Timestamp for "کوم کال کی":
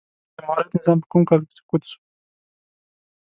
1.11-1.53